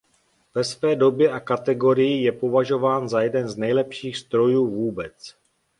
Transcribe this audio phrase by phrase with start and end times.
[0.55, 5.35] Ve své době a kategorii je považován za jeden z nejlepších strojů vůbec.